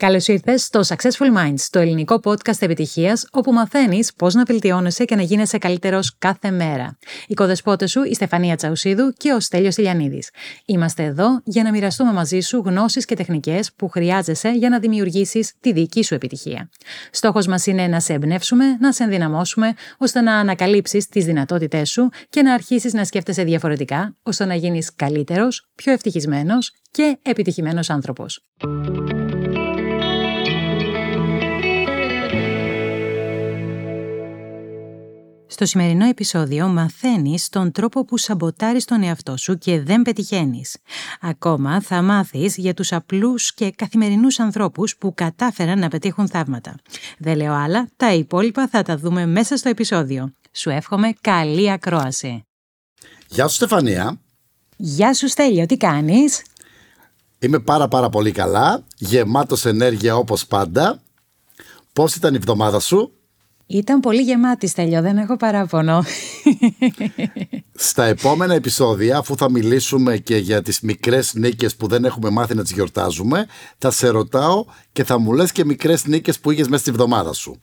[0.00, 5.16] Καλώς ήρθες στο Successful Minds, το ελληνικό podcast επιτυχίας, όπου μαθαίνεις πώς να βελτιώνεσαι και
[5.16, 6.98] να γίνεσαι καλύτερος κάθε μέρα.
[7.26, 10.30] Η κοδεσπότες σου, η Στεφανία Τσαουσίδου και ο Στέλιος Ηλιανίδης.
[10.64, 15.52] Είμαστε εδώ για να μοιραστούμε μαζί σου γνώσεις και τεχνικές που χρειάζεσαι για να δημιουργήσεις
[15.60, 16.70] τη δική σου επιτυχία.
[17.10, 22.08] Στόχος μας είναι να σε εμπνεύσουμε, να σε ενδυναμώσουμε, ώστε να ανακαλύψεις τις δυνατότητές σου
[22.28, 28.44] και να αρχίσεις να σκέφτεσαι διαφορετικά, ώστε να γίνεις καλύτερος, πιο ευτυχισμένος και επιτυχημένος άνθρωπος.
[35.52, 40.76] Στο σημερινό επεισόδιο μαθαίνεις τον τρόπο που σαμποτάρεις τον εαυτό σου και δεν πετυχαίνεις.
[41.20, 46.74] Ακόμα θα μάθεις για τους απλούς και καθημερινούς ανθρώπους που κατάφεραν να πετύχουν θαύματα.
[47.18, 50.34] Δεν λέω άλλα, τα υπόλοιπα θα τα δούμε μέσα στο επεισόδιο.
[50.52, 52.42] Σου εύχομαι καλή ακρόαση.
[53.28, 54.20] Γεια σου Στεφανία.
[54.76, 56.42] Γεια σου Στέλιο, τι κάνεις;
[57.38, 61.02] Είμαι πάρα πάρα πολύ καλά, γεμάτος ενέργεια όπως πάντα.
[61.92, 63.12] Πώς ήταν η εβδομάδα σου;
[63.72, 66.04] Ήταν πολύ γεμάτη, Στέλιο, δεν έχω παράπονο.
[67.74, 72.54] Στα επόμενα επεισόδια, αφού θα μιλήσουμε και για τις μικρές νίκες που δεν έχουμε μάθει
[72.54, 73.46] να τις γιορτάζουμε,
[73.78, 77.32] θα σε ρωτάω και θα μου λες και μικρές νίκες που είχες μέσα στη βδομάδα
[77.32, 77.60] σου.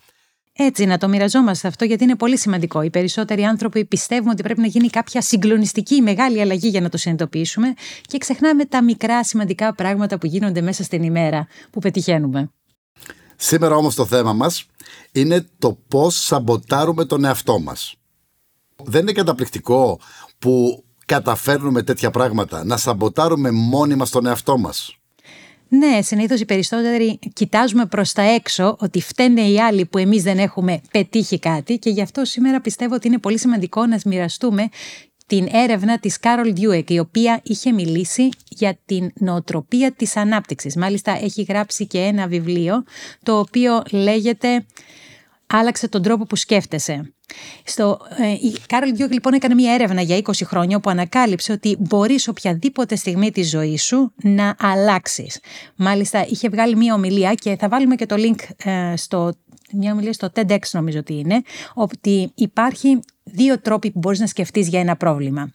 [0.53, 2.81] Έτσι, να το μοιραζόμαστε αυτό, γιατί είναι πολύ σημαντικό.
[2.81, 6.97] Οι περισσότεροι άνθρωποι πιστεύουν ότι πρέπει να γίνει κάποια συγκλονιστική μεγάλη αλλαγή για να το
[6.97, 12.51] συνειδητοποιήσουμε και ξεχνάμε τα μικρά σημαντικά πράγματα που γίνονται μέσα στην ημέρα που πετυχαίνουμε.
[13.35, 14.65] Σήμερα όμως το θέμα μας
[15.19, 17.95] είναι το πώς σαμποτάρουμε τον εαυτό μας.
[18.83, 19.99] Δεν είναι καταπληκτικό
[20.39, 24.97] που καταφέρνουμε τέτοια πράγματα, να σαμποτάρουμε μόνοι μας τον εαυτό μας.
[25.69, 30.39] Ναι, συνήθως οι περισσότεροι κοιτάζουμε προς τα έξω ότι φταίνε οι άλλοι που εμείς δεν
[30.39, 34.69] έχουμε πετύχει κάτι και γι' αυτό σήμερα πιστεύω ότι είναι πολύ σημαντικό να μοιραστούμε
[35.27, 40.75] την έρευνα της Κάρολ Ντιούεκ, η οποία είχε μιλήσει για την νοοτροπία της ανάπτυξης.
[40.75, 42.83] Μάλιστα έχει γράψει και ένα βιβλίο,
[43.23, 44.65] το οποίο λέγεται
[45.47, 47.11] «Άλλαξε τον τρόπο που σκέφτεσαι».
[47.63, 51.75] Στο, ε, η Κάρολ Ντιούεκ λοιπόν έκανε μια έρευνα για 20 χρόνια που ανακάλυψε ότι
[51.79, 55.39] μπορείς οποιαδήποτε στιγμή της ζωής σου να αλλάξεις.
[55.75, 59.33] Μάλιστα είχε βγάλει μια ομιλία και θα βάλουμε και το link ε, στο
[59.73, 61.41] μια ομιλία στο TEDx νομίζω ότι είναι,
[61.73, 65.51] ότι υπάρχει δύο τρόποι που μπορείς να σκεφτείς για ένα πρόβλημα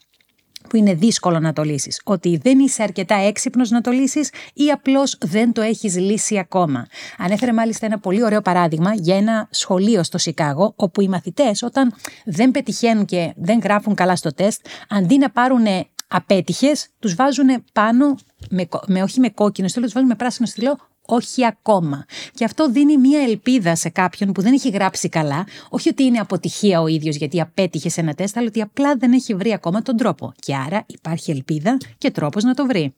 [0.69, 2.01] που είναι δύσκολο να το λύσεις.
[2.05, 6.87] Ότι δεν είσαι αρκετά έξυπνος να το λύσεις ή απλώς δεν το έχεις λύσει ακόμα.
[7.19, 11.95] Ανέφερε μάλιστα ένα πολύ ωραίο παράδειγμα για ένα σχολείο στο Σικάγο όπου οι μαθητές όταν
[12.25, 15.67] δεν πετυχαίνουν και δεν γράφουν καλά στο τεστ αντί να πάρουν
[16.09, 18.17] απέτυχες τους βάζουν πάνω
[18.51, 22.05] με, με όχι με κόκκινο στυλό, τους βάζουν με πράσινο στυλό όχι ακόμα.
[22.35, 26.19] Και αυτό δίνει μία ελπίδα σε κάποιον που δεν έχει γράψει καλά, όχι ότι είναι
[26.19, 29.83] αποτυχία ο ίδιος γιατί απέτυχε σε ένα τεστ, αλλά ότι απλά δεν έχει βρει ακόμα
[29.83, 30.33] τον τρόπο.
[30.41, 32.95] Και άρα υπάρχει ελπίδα και τρόπος να το βρει.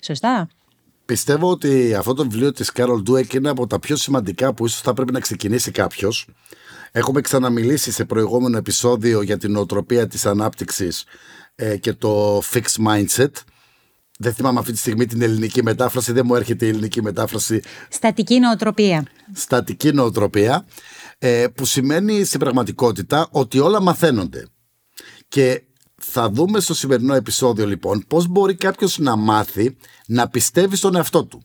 [0.00, 0.48] Σωστά;
[1.06, 4.80] Πιστεύω ότι αυτό το βιβλίο της Carol Dweck είναι από τα πιο σημαντικά που ίσως
[4.80, 6.28] θα πρέπει να ξεκινήσει κάποιος.
[6.92, 11.04] Έχουμε ξαναμιλήσει σε προηγούμενο επεισόδιο για την οτροπία της ανάπτυξης
[11.54, 13.30] ε, και το fixed mindset
[14.18, 17.60] δεν θυμάμαι αυτή τη στιγμή την ελληνική μετάφραση, δεν μου έρχεται η ελληνική μετάφραση.
[17.88, 19.06] Στατική νοοτροπία.
[19.32, 20.66] Στατική νοοτροπία,
[21.18, 24.46] ε, που σημαίνει στην πραγματικότητα ότι όλα μαθαίνονται.
[25.28, 25.62] Και
[26.00, 29.76] θα δούμε στο σημερινό επεισόδιο λοιπόν πώς μπορεί κάποιος να μάθει
[30.06, 31.42] να πιστεύει στον εαυτό του.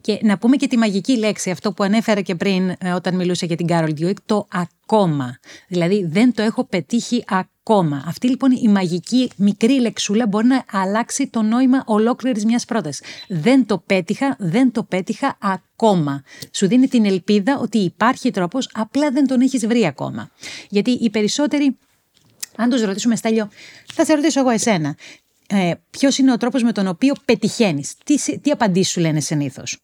[0.00, 3.46] Και να πούμε και τη μαγική λέξη, αυτό που ανέφερα και πριν ε, όταν μιλούσα
[3.46, 5.38] για την Carol Dweck, το ακόμα.
[5.68, 8.04] Δηλαδή δεν το έχω πετύχει ακόμα.
[8.06, 13.06] Αυτή λοιπόν η μαγική μικρή λεξούλα μπορεί να αλλάξει το νόημα ολόκληρης μιας πρότασης.
[13.28, 16.22] Δεν το πέτυχα, δεν το πέτυχα ακόμα.
[16.52, 20.30] Σου δίνει την ελπίδα ότι υπάρχει τρόπος, απλά δεν τον έχεις βρει ακόμα.
[20.68, 21.76] Γιατί οι περισσότεροι
[22.56, 23.48] αν τους ρωτήσουμε, Στέλιο,
[23.92, 24.96] θα σε ρωτήσω εγώ εσένα
[25.48, 29.80] ε, ποιος είναι ο τρόπος με τον οποίο πετυχαίνεις; Τι, τι απαντήσεις σου λένε συνήθως;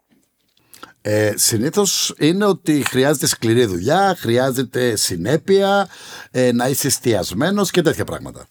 [1.00, 5.88] Ε, Συνήθως είναι ότι χρειάζεται σκληρή δουλειά, χρειάζεται συνέπεια,
[6.30, 8.46] ε, να είσαι εστιασμένος και τέτοια πράγματα.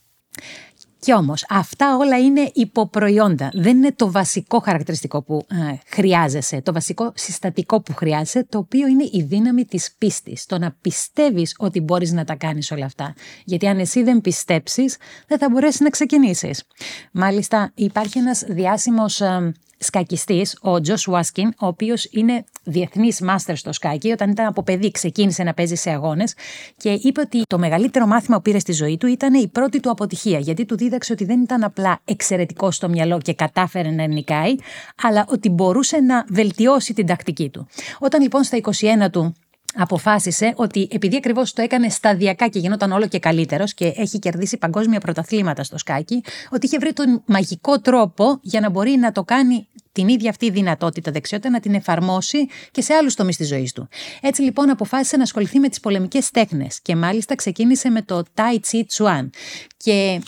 [0.99, 3.49] Και όμως αυτά όλα είναι υποπροϊόντα.
[3.53, 8.87] Δεν είναι το βασικό χαρακτηριστικό που ε, χρειάζεσαι, το βασικό συστατικό που χρειάζεσαι, το οποίο
[8.87, 10.45] είναι η δύναμη της πίστης.
[10.45, 13.13] Το να πιστεύεις ότι μπορείς να τα κάνεις όλα αυτά.
[13.45, 14.97] Γιατί αν εσύ δεν πιστέψεις,
[15.27, 16.63] δεν θα μπορέσεις να ξεκινήσεις.
[17.11, 23.73] Μάλιστα υπάρχει ένας διάσημος ε, σκακιστής, ο Τζος Βάσκιν, ο οποίος είναι διεθνής μάστερ στο
[23.73, 24.11] σκάκι.
[24.11, 26.33] Όταν ήταν από παιδί, ξεκίνησε να παίζει σε αγώνες
[26.77, 29.89] και είπε ότι το μεγαλύτερο μάθημα που πήρε στη ζωή του ήταν η πρώτη του
[29.89, 30.39] αποτυχία.
[30.39, 34.55] Γιατί του δίδαξε ότι δεν ήταν απλά εξαιρετικό στο μυαλό και κατάφερε να νικάει,
[35.01, 37.67] αλλά ότι μπορούσε να βελτιώσει την τακτική του.
[37.99, 38.57] Όταν λοιπόν στα
[39.05, 39.33] 21 του
[39.73, 44.57] αποφάσισε ότι επειδή ακριβώς το έκανε σταδιακά και γινόταν όλο και καλύτερος και έχει κερδίσει
[44.57, 49.23] παγκόσμια πρωταθλήματα στο σκάκι, ότι είχε βρει τον μαγικό τρόπο για να μπορεί να το
[49.23, 53.73] κάνει την ίδια αυτή δυνατότητα, δεξιότητα, να την εφαρμόσει και σε άλλους τομείς της ζωής
[53.73, 53.87] του.
[54.21, 58.59] Έτσι λοιπόν αποφάσισε να ασχοληθεί με τις πολεμικές τέχνες και μάλιστα ξεκίνησε με το Tai
[58.71, 59.29] Chi Chuan.
[59.77, 60.21] Και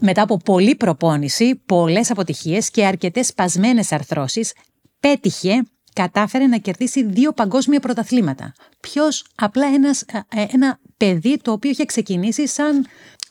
[0.00, 4.52] μετά από πολλή προπόνηση, πολλές αποτυχίες και αρκετές σπασμένες αρθρώσεις,
[5.00, 5.62] πέτυχε
[5.92, 8.52] κατάφερε να κερδίσει δύο παγκόσμια πρωταθλήματα.
[8.80, 12.86] Ποιος, απλά ένας, ε, ένα παιδί το οποίο είχε ξεκινήσει σαν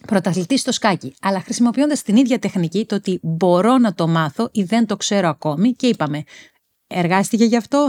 [0.08, 4.64] πρωταθλητή στο σκάκι, αλλά χρησιμοποιώντας την ίδια τεχνική, το ότι μπορώ να το μάθω ή
[4.64, 6.24] δεν το ξέρω ακόμη και είπαμε,
[6.88, 7.88] εργάστηκε γι' αυτό,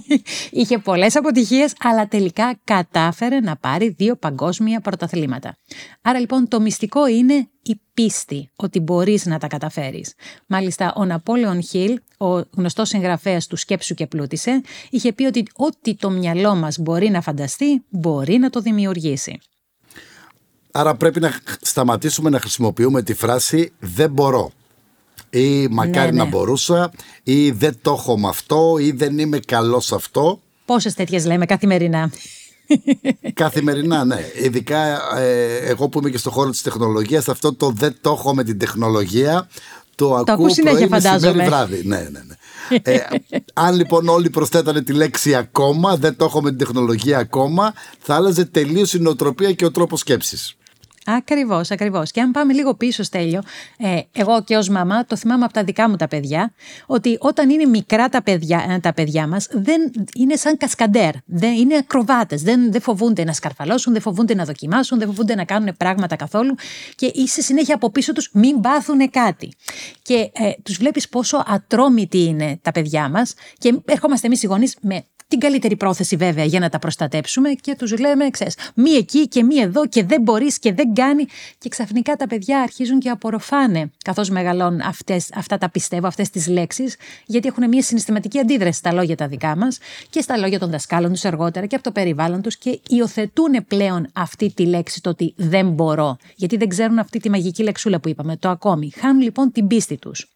[0.50, 5.56] είχε πολλές αποτυχίες, αλλά τελικά κατάφερε να πάρει δύο παγκόσμια πρωταθλήματα.
[6.02, 10.14] Άρα λοιπόν το μυστικό είναι η πίστη ότι μπορείς να τα καταφέρεις.
[10.46, 14.60] Μάλιστα ο Ναπόλεον Χιλ, ο γνωστός συγγραφέας του «Σκέψου και πλούτησε»,
[14.90, 19.38] είχε πει ότι ό,τι το μυαλό μας μπορεί να φανταστεί, μπορεί να το δημιουργήσει.
[20.70, 24.52] Άρα πρέπει να σταματήσουμε να χρησιμοποιούμε τη φράση «δεν μπορώ»
[25.30, 26.30] ή μακάρι ναι, να ναι.
[26.30, 26.90] μπορούσα
[27.22, 30.40] ή δεν το έχω με αυτό ή δεν είμαι καλός σε αυτό.
[30.64, 32.10] Πόσες τέτοιες λέμε καθημερινά.
[33.34, 34.24] Καθημερινά, ναι.
[34.42, 38.34] Ειδικά ε, εγώ που είμαι και στον χώρο της τεχνολογίας, αυτό το δεν το έχω
[38.34, 39.48] με την τεχνολογία,
[39.94, 41.44] το, το ακούω συνέχεια φαντάζομαι.
[41.44, 41.82] βράδυ.
[41.84, 42.76] Ναι, ναι, ναι.
[42.82, 43.00] ε,
[43.54, 48.14] αν λοιπόν όλοι προσθέτανε τη λέξη ακόμα, δεν το έχω με την τεχνολογία ακόμα, θα
[48.14, 50.56] άλλαζε τελείως η νοοτροπία και ο τρόπος σκέψης.
[51.16, 52.10] Ακριβώς, ακριβώς.
[52.10, 53.42] Και αν πάμε λίγο πίσω, Στέλιο,
[53.78, 56.52] ε, εγώ και ως μαμά το θυμάμαι από τα δικά μου τα παιδιά,
[56.86, 61.14] ότι όταν είναι μικρά τα παιδιά, ε, τα παιδιά μας, δεν είναι σαν κασκαντέρ.
[61.24, 62.42] Δεν, είναι ακροβάτες.
[62.42, 66.54] Δεν, δεν φοβούνται να σκαρφαλώσουν, δεν φοβούνται να δοκιμάσουν, δεν φοβούνται να κάνουν πράγματα καθόλου.
[66.94, 69.52] Και είσαι συνέχεια από πίσω τους, μην πάθουν κάτι.
[70.02, 74.76] Και ε, τους βλέπεις πόσο ατρόμητοι είναι τα παιδιά μας, και ερχόμαστε εμείς οι γονείς
[74.80, 79.28] με την καλύτερη πρόθεση βέβαια για να τα προστατέψουμε και τους λέμε, ξέρεις, μη εκεί
[79.28, 81.26] και μη εδώ και δεν μπορείς και δεν κάνει
[81.58, 86.46] και ξαφνικά τα παιδιά αρχίζουν και απορροφάνε καθώς μεγαλώνουν αυτές, αυτά τα πιστεύω, αυτές τις
[86.46, 86.96] λέξεις
[87.26, 89.78] γιατί έχουν μια συναισθηματική αντίδραση στα λόγια τα δικά μας
[90.10, 94.08] και στα λόγια των δασκάλων τους αργότερα και από το περιβάλλον τους και υιοθετούν πλέον
[94.12, 98.08] αυτή τη λέξη το ότι δεν μπορώ γιατί δεν ξέρουν αυτή τη μαγική λεξούλα που
[98.08, 98.92] είπαμε, το ακόμη.
[98.96, 100.28] Χάνουν λοιπόν την πίστη τους.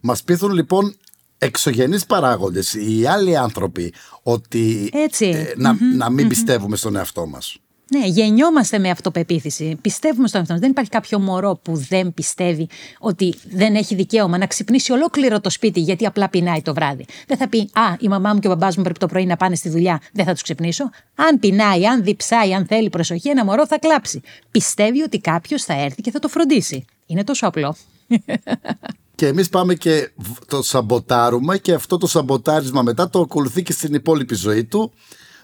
[0.00, 0.96] Μας πείθουν λοιπόν
[1.38, 3.92] εξωγενείς παράγοντες, οι άλλοι άνθρωποι,
[4.22, 4.90] ότι
[5.20, 7.60] ε, να, να μην πιστεύουμε στον εαυτό μας.
[7.90, 9.78] Ναι, γεννιόμαστε με αυτοπεποίθηση.
[9.80, 10.62] Πιστεύουμε στον εαυτό μας.
[10.62, 12.68] Δεν υπάρχει κάποιο μωρό που δεν πιστεύει
[12.98, 17.04] ότι δεν έχει δικαίωμα να ξυπνήσει ολόκληρο το σπίτι γιατί απλά πεινάει το βράδυ.
[17.26, 19.36] Δεν θα πει Α, η μαμά μου και ο μπαμπάς μου πρέπει το πρωί να
[19.36, 20.90] πάνε στη δουλειά, δεν θα τους ξυπνήσω.
[21.14, 24.20] Αν πεινάει, αν διψάει, αν θέλει προσοχή, ένα μωρό θα κλάψει.
[24.50, 26.84] Πιστεύει ότι κάποιος θα έρθει και θα το φροντίσει.
[27.06, 27.76] Είναι τόσο απλό.
[29.16, 30.10] και εμείς πάμε και
[30.46, 34.92] το σαμποτάρουμε και αυτό το σαμποτάρισμα μετά το ακολουθεί και στην υπόλοιπη ζωή του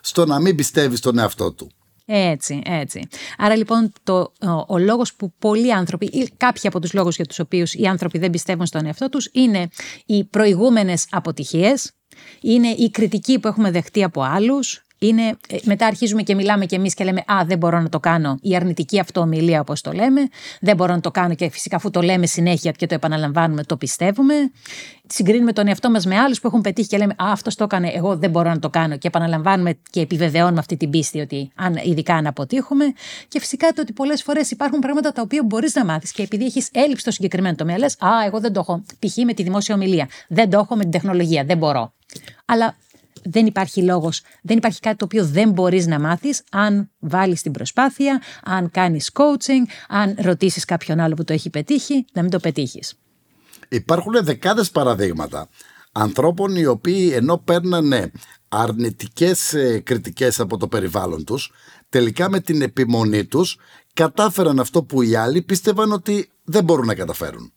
[0.00, 1.70] στο να μην πιστεύει στον εαυτό του.
[2.06, 3.08] Έτσι, έτσι.
[3.38, 7.24] Άρα λοιπόν το, ο, ο λόγος που πολλοί άνθρωποι ή κάποιοι από τους λόγους για
[7.24, 9.69] τους οποίους οι άνθρωποι δεν πιστεύουν στον εαυτό τους είναι
[10.06, 11.92] οι προηγούμενες αποτυχίες,
[12.40, 16.76] είναι η κριτική που έχουμε δεχτεί από άλλους, είναι, ε, μετά αρχίζουμε και μιλάμε και
[16.76, 18.38] εμείς και λέμε Α, δεν μπορώ να το κάνω.
[18.43, 20.20] Η αρνητική αυτοομιλία, όπως το λέμε.
[20.60, 23.76] Δεν μπορώ να το κάνω και φυσικά αφού το λέμε συνέχεια και το επαναλαμβάνουμε, το
[23.76, 24.34] πιστεύουμε.
[25.06, 27.88] Συγκρίνουμε τον εαυτό μας με άλλους που έχουν πετύχει και λέμε Α, αυτός το έκανε,
[27.88, 28.96] εγώ δεν μπορώ να το κάνω.
[28.96, 32.84] Και επαναλαμβάνουμε και επιβεβαιώνουμε αυτή την πίστη, ότι αν, ειδικά αν αποτύχουμε.
[33.28, 36.44] Και φυσικά το ότι πολλές φορές υπάρχουν πράγματα τα οποία μπορείς να μάθεις και επειδή
[36.44, 38.84] έχεις έλλειψη στο συγκεκριμένο τομέα, λες Α, εγώ δεν το έχω.
[38.98, 39.16] Π.χ.
[39.25, 40.08] με τη δημόσια ομιλία.
[40.28, 41.44] Δεν το έχω με την τεχνολογία.
[41.44, 41.93] Δεν μπορώ.
[42.44, 42.76] Αλλά
[43.24, 47.52] δεν υπάρχει λόγος, δεν υπάρχει κάτι το οποίο δεν μπορείς να μάθεις αν βάλεις την
[47.52, 52.38] προσπάθεια, αν κάνεις coaching, αν ρωτήσεις κάποιον άλλο που το έχει πετύχει, να μην το
[52.38, 52.94] πετύχεις.
[53.69, 55.48] Υπάρχουν δεκάδες παραδείγματα
[55.93, 58.10] ανθρώπων οι οποίοι ενώ παίρνανε
[58.48, 61.52] αρνητικές ε, κριτικές από το περιβάλλον τους,
[61.88, 63.58] τελικά με την επιμονή τους
[63.94, 67.52] κατάφεραν αυτό που οι άλλοι πίστευαν ότι δεν μπορούν να καταφέρουν.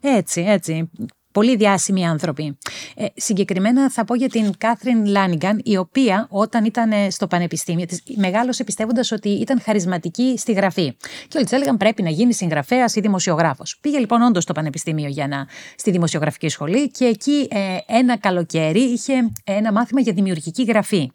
[0.00, 0.90] Έτσι, έτσι.
[1.34, 2.58] Πολύ διάσημοι άνθρωποι.
[2.96, 8.02] Ε, συγκεκριμένα θα πω για την Κάθριν Λάνιγκαν, η οποία όταν ήταν στο πανεπιστήμιο της,
[8.16, 10.96] μεγάλωσε πιστεύοντας ότι ήταν χαρισματική στη γραφή.
[11.28, 13.78] Και όλοι της έλεγαν πρέπει να γίνει συγγραφέας ή δημοσιογράφος.
[13.80, 18.80] Πήγε λοιπόν όντως στο πανεπιστήμιο για να, στη δημοσιογραφική σχολή και εκεί ε, ένα καλοκαίρι
[18.80, 19.12] είχε
[19.44, 21.10] ένα μάθημα για δημιουργική γραφή.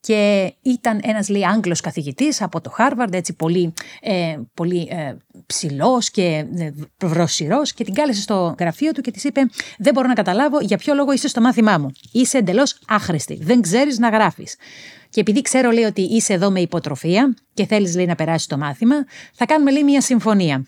[0.00, 6.10] Και ήταν ένας λέει Άγγλος καθηγητής από το Χάρβαρντ, έτσι πολύ, ε, πολύ ε, ψηλός
[6.10, 6.70] και ε,
[7.06, 9.40] βροσιρό, και την κάλεσε στο γραφείο του και της είπε:
[9.78, 11.92] Δεν μπορώ να καταλάβω για ποιο λόγο είσαι στο μάθημά μου.
[12.12, 13.38] Είσαι εντελώς άχρηστη.
[13.42, 14.56] Δεν ξέρεις να γράφεις.
[15.10, 18.58] Και επειδή ξέρω, λέει, ότι είσαι εδώ με υποτροφία και θέλεις, λέει, να περάσει το
[18.58, 18.96] μάθημα,
[19.34, 20.64] θα κάνουμε, λέει, μια συμφωνία.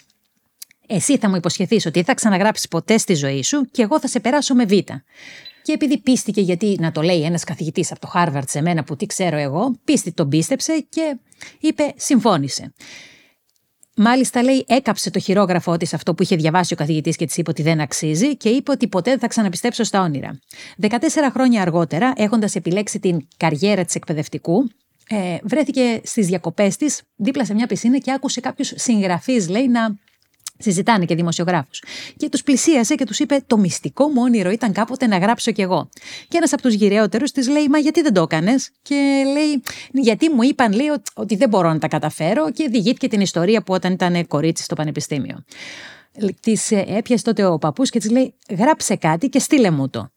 [0.86, 4.08] Εσύ θα μου υποσχεθείς ότι δεν θα ξαναγράψεις ποτέ στη ζωή σου και εγώ θα
[4.08, 4.70] σε περάσω με β.
[5.62, 8.96] Και επειδή πίστηκε, γιατί να το λέει ένας καθηγητής από το Χάρβαρτ σε μένα που
[8.96, 11.16] τι ξέρω εγώ, πίστη τον πίστεψε και
[11.60, 12.72] είπε συμφώνησε.
[13.96, 17.50] Μάλιστα, λέει, έκαψε το χειρόγραφό της αυτό που είχε διαβάσει ο καθηγητής και της είπε
[17.50, 20.38] ότι δεν αξίζει και είπε ότι ποτέ δεν θα ξαναπιστέψω στα όνειρα.
[20.80, 20.88] 14
[21.32, 24.68] χρόνια αργότερα, έχοντας επιλέξει την καριέρα της εκπαιδευτικού,
[25.08, 29.96] ε, βρέθηκε στις διακοπές της δίπλα σε μια πισίνα και άκουσε κάποιους συγγραφείς, λέει, να
[30.58, 31.82] συζητάνε και δημοσιογράφους.
[32.16, 35.62] Και τους πλησίασε και τους είπε: Το μυστικό μου όνειρο ήταν κάποτε να γράψω κι
[35.62, 35.88] εγώ.
[36.28, 40.30] Και ένας από τους γυραιότερου της λέει: Μα γιατί δεν το έκανες; Και λέει: Γιατί
[40.30, 42.50] μου είπαν, λέει, ότι δεν μπορώ να τα καταφέρω.
[42.50, 45.44] Και διηγήθηκε την ιστορία που όταν ήταν κορίτσι στο πανεπιστήμιο.
[46.40, 50.10] Της ε, έπιασε τότε ο παππούς και της λέει: Γράψε κάτι και στείλε μου το.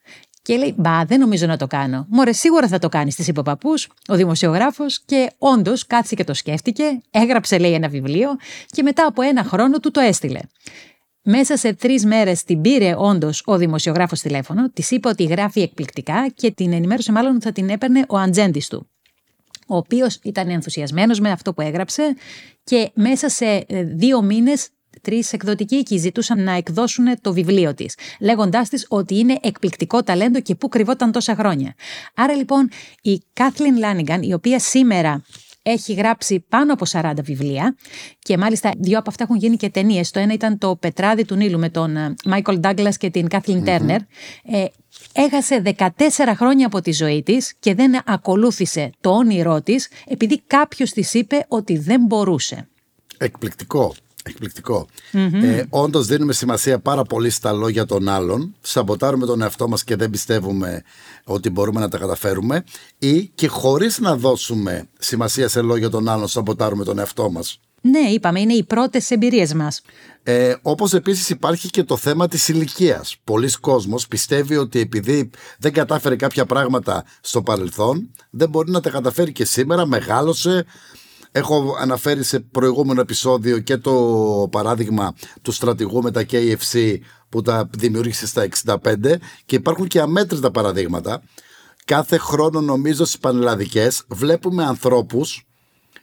[0.47, 2.05] Και λέει: Μπα, δεν νομίζω να το κάνω.
[2.09, 6.23] Μωρέ, σίγουρα θα το κάνεις, της είπε ο παππούς, ο δημοσιογράφος, και όντως κάτσε και
[6.23, 8.29] το σκέφτηκε, έγραψε, λέει, ένα βιβλίο
[8.65, 10.39] και μετά από ένα χρόνο του το έστειλε.
[11.21, 16.29] Μέσα σε τρεις μέρες την πήρε όντως ο δημοσιογράφος τηλέφωνο, της είπε ότι γράφει εκπληκτικά
[16.35, 18.87] και την ενημέρωσε μάλλον ότι θα την έπαιρνε ο αντζέντη του
[19.67, 22.15] ο οποίος ήταν ενθουσιασμένος με αυτό που έγραψε
[22.63, 24.69] και μέσα σε ε, δύο μήνες
[25.01, 30.39] τρεις εκδοτικοί εκεί ζητούσαν να εκδώσουν το βιβλίο της, λέγοντάς της ότι είναι εκπληκτικό ταλέντο
[30.39, 31.73] και πού κρυβόταν τόσα χρόνια.
[32.15, 32.69] Άρα λοιπόν
[33.01, 35.23] η Κάθλιν Λάνιγκαν, η οποία σήμερα
[35.69, 37.75] έχει γράψει πάνω από 40 βιβλία
[38.19, 40.11] και μάλιστα δύο από αυτά έχουν γίνει και ταινίες.
[40.11, 43.99] Το ένα ήταν το Πετράδι του Νείλου με τον Μάικολ Ντάγκλας και την Κάθλιν Τέρνερ.
[44.43, 44.65] Ε,
[45.13, 45.89] έχασε 14
[46.35, 51.45] χρόνια από τη ζωή της και δεν ακολούθησε το όνειρό της επειδή κάποιος της είπε
[51.47, 52.67] ότι δεν μπορούσε.
[53.17, 53.93] Εκπληκτικό.
[54.27, 54.87] Εκπληκτικό.
[55.11, 58.55] Ε, Όντως δίνουμε σημασία πάρα πολύ στα λόγια των άλλων.
[58.61, 60.83] Σαμποτάρουμε τον εαυτό μας και δεν πιστεύουμε
[61.23, 62.63] ότι μπορούμε να τα καταφέρουμε.
[62.99, 67.59] Ή και χωρίς να δώσουμε σημασία σε λόγια των άλλων, σαμποτάρουμε τον εαυτό μας.
[67.81, 69.81] Ναι, είπαμε, είναι οι πρώτες εμπειρίες μας.
[70.23, 73.17] Ε, Όπως επίσης υπάρχει και το θέμα της ηλικίας.
[73.23, 75.29] Πολλοί κόσμος πιστεύει ότι επειδή
[75.59, 80.65] δεν κατάφερε κάποια πράγματα στο παρελθόν, δεν μπορεί να τα καταφέρει και σήμερα, μεγάλωσε,
[81.37, 83.93] Έχω αναφέρει σε προηγούμενο επεισόδιο και το
[84.51, 86.97] παράδειγμα του στρατηγού με τα KFC
[87.29, 88.95] που τα δημιούργησε στα 65
[89.45, 91.21] και υπάρχουν και αμέτρητα παραδείγματα.
[91.85, 95.47] Κάθε χρόνο νομίζω στις πανελλαδικές βλέπουμε ανθρώπους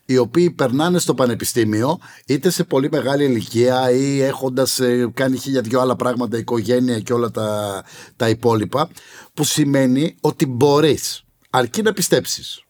[0.05, 5.61] οι οποίοι περνάνε στο πανεπιστήμιο είτε σε πολύ μεγάλη ηλικία ή έχοντας ε, κάνει χίλια
[5.61, 7.83] δυο άλλα πράγματα, οικογένεια και όλα τα,
[8.17, 8.89] τα υπόλοιπα
[9.35, 12.65] που σημαίνει ότι μπορείς αρκεί να πιστέψεις.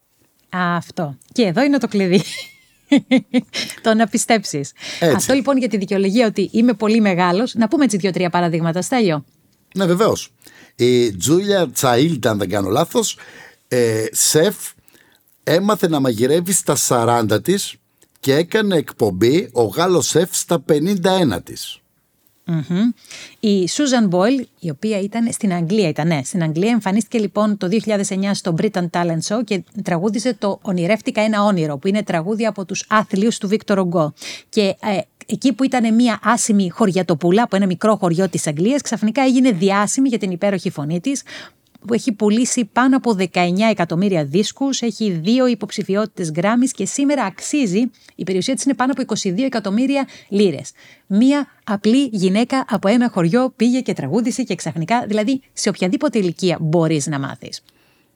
[0.49, 1.17] Αυτό.
[1.31, 2.23] Και εδώ είναι το κλειδί.
[3.81, 4.71] Το να πιστέψεις.
[5.15, 7.55] Αυτό λοιπόν για τη δικαιολογία ότι είμαι πολύ μεγάλος.
[7.55, 8.81] Να πούμε έτσι δύο-τρία παραδείγματα.
[8.81, 9.25] Στέλιο.
[9.75, 10.31] Ναι, βεβαίως.
[10.75, 13.17] Η Τζούλια Τσαίλτ, αν δεν κάνω λάθος,
[13.67, 14.55] ε, σεφ,
[15.43, 17.75] έμαθε να μαγειρεύει στα 40 της
[18.19, 21.79] και έκανε εκπομπή ο Γάλλος σεφ στα 51 της.
[23.39, 27.67] Η Susan Boyle, η οποία ήταν στην Αγγλία, ήταν, ναι, στην Αγγλία, εμφανίστηκε λοιπόν το
[27.71, 32.65] 2009 στο Britain Talent Show και τραγούδισε το «Ονειρεύτηκα ένα όνειρο», που είναι τραγούδι από
[32.65, 34.07] τους άθλιους του Victor Hugo.
[34.49, 39.21] Και ε, εκεί που ήταν μια άσημη χωριατοπούλα από ένα μικρό χωριό της Αγγλίας, ξαφνικά
[39.21, 41.23] έγινε διάσημη για την υπέροχη φωνή της,
[41.85, 43.27] που έχει πουλήσει πάνω από 19
[43.69, 49.15] εκατομμύρια δίσκους, έχει δύο υποψηφιότητες Grammys και σήμερα αξίζει, η περιουσία της είναι πάνω από
[49.23, 50.71] 22 εκατομμύρια λίρες.
[51.07, 56.57] Μία απλή γυναίκα από ένα χωριό πήγε και τραγούδισε και ξαφνικά, δηλαδή σε οποιαδήποτε ηλικία
[56.61, 57.61] μπορείς να μάθεις.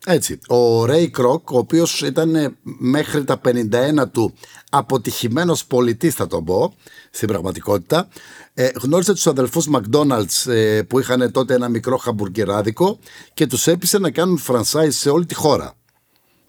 [0.06, 0.40] Έτσι.
[0.48, 4.34] Ο Ρέι Κρόκ, ο οποίος ήταν μέχρι τα 51 του
[4.70, 6.74] αποτυχημένος πολιτής, θα τον πω,
[7.12, 8.08] στην πραγματικότητα,
[8.54, 13.00] ε, γνώρισε τους αδελφούς McDonald's ε, που είχαν τότε ένα μικρό χαμπουργκεράδικο
[13.34, 15.74] και τους έπεισε να κάνουν franchise σε όλη τη χώρα.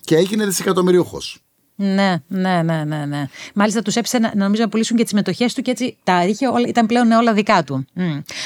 [0.00, 1.44] Και έγινε δισεκατομμυριούχος.
[1.82, 3.24] Ναι, ναι, ναι, ναι, ναι.
[3.54, 6.48] Μάλιστα τους έψε να, νομίζω να πουλήσουν και τις μετοχέ του και έτσι τα είχε,
[6.48, 7.84] όλα, ήταν πλέον όλα δικά του.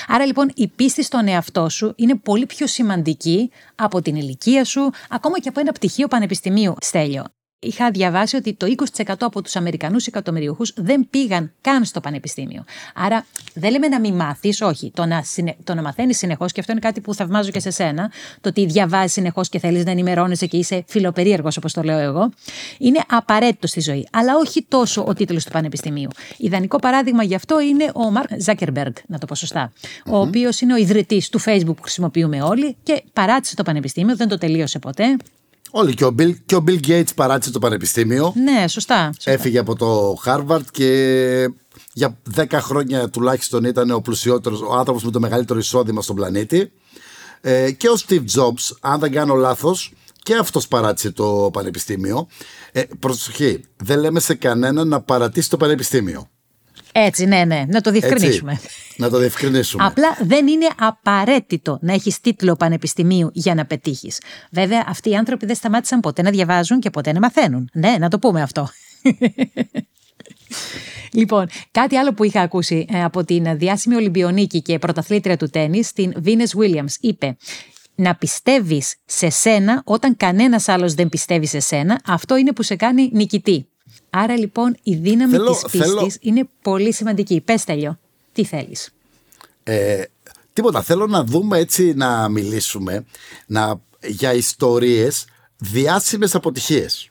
[0.07, 4.91] Άρα λοιπόν η πίστη στον εαυτό σου είναι πολύ πιο σημαντική από την ηλικία σου,
[5.09, 7.25] ακόμα και από ένα πτυχίο πανεπιστημίου, Στέλιο
[7.65, 8.67] είχα διαβάσει ότι το
[8.97, 12.65] 20% από τους Αμερικανούς εκατομμυριούχους δεν πήγαν καν στο πανεπιστήμιο.
[12.95, 14.91] Άρα δεν λέμε να μην μάθεις, όχι.
[14.95, 15.57] Το να, συνε...
[15.75, 19.13] να μαθαίνεις συνεχώς, και αυτό είναι κάτι που θαυμάζω και σε σένα, το ότι διαβάζεις
[19.13, 22.31] συνεχώς και θέλεις να ενημερώνεσαι και είσαι φιλοπερίεργος, όπως το λέω εγώ,
[22.79, 24.09] είναι απαραίτητο στη ζωή.
[24.13, 26.09] Αλλά όχι τόσο ο τίτλος του πανεπιστημίου.
[26.37, 29.73] Ιδανικό παράδειγμα γι' αυτό είναι ο Μαρκ Ζάκερμπεργκ, να το πω σωστα
[30.07, 34.29] ο οποίος είναι ο ιδρυτής του Facebook που χρησιμοποιούμε όλοι και παράτησε το πανεπιστήμιο, δεν
[34.29, 35.17] το τελείωσε ποτέ.
[35.77, 35.95] Όλοι.
[35.95, 38.33] Και ο Bill, και ο Bill Gates παράτησε το πανεπιστήμιο.
[38.37, 39.31] Ναι, σωστά, σωστά.
[39.31, 41.51] Έφυγε από το Harvard και
[41.93, 46.73] για 10 χρόνια τουλάχιστον ήταν ο πλουσιότερος, ο άνθρωπος με το μεγαλύτερο εισόδημα στον πλανήτη.
[47.41, 52.27] Ε, και ο Steve Jobs, αν δεν κάνω λάθος, και αυτός παράτησε το πανεπιστήμιο.
[52.73, 56.29] Ε, προσοχή, δεν λέμε σε κανέναν να παρατήσει το πανεπιστήμιο.
[56.97, 58.53] Έτσι, ναι, ναι, να το διευκρινίσουμε.
[58.53, 59.85] Έτσι, να το διευκρινίσουμε.
[59.85, 64.21] Απλά δεν είναι απαραίτητο να έχεις τίτλο πανεπιστημίου για να πετύχεις.
[64.51, 67.69] Βέβαια, αυτοί οι άνθρωποι δεν σταμάτησαν ποτέ να διαβάζουν και ποτέ να μαθαίνουν.
[67.73, 68.69] Ναι, να το πούμε αυτό.
[71.13, 75.93] Λοιπόν, κάτι άλλο που είχα ακούσει ε, από την διάσημη Ολυμπιονίκη και πρωταθλήτρια του τέννις,
[75.93, 77.37] την Venus Williams, είπε
[77.95, 82.77] να πιστεύεις σε σένα όταν κανένας άλλος δεν πιστεύει σε σένα, αυτό είναι που σε
[82.77, 83.69] κάνει νικητή.
[84.17, 87.41] Άρα λοιπόν η δύναμη θέλω, της πίστης είναι πολύ σημαντική.
[87.41, 87.99] Πες τέλειο,
[88.33, 88.91] τι θέλεις;
[89.63, 90.03] Ε,
[90.53, 93.05] τίποτα, θέλω να δούμε έτσι να μιλήσουμε
[93.47, 95.25] να, για ιστορίες
[95.57, 97.11] διάσημες αποτυχίες.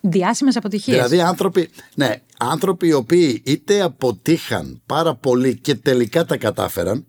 [0.00, 0.96] Διάσημες αποτυχίες.
[0.96, 7.06] Δηλαδή άνθρωποι, ναι, άνθρωποι οι οποίοι είτε αποτύχαν πάρα πολύ και τελικά τα κατάφεραν